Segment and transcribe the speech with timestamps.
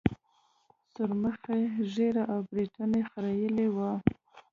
[0.91, 1.61] سورمخي
[1.93, 3.91] ږيره او برېتونه خرييلي وو.